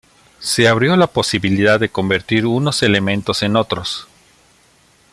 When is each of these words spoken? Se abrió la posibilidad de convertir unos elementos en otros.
Se 0.39 0.67
abrió 0.67 0.95
la 0.95 1.05
posibilidad 1.05 1.79
de 1.79 1.89
convertir 1.89 2.47
unos 2.47 2.81
elementos 2.81 3.43
en 3.43 3.55
otros. 3.55 4.07